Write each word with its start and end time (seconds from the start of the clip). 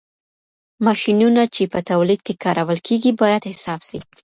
ماشينونه 0.85 1.41
چي 1.55 1.63
په 1.73 1.79
توليد 1.89 2.21
کي 2.27 2.33
کارول 2.43 2.79
کېږي، 2.87 3.11
بايد 3.19 3.43
حساب 3.51 3.79
سي. 3.89 3.99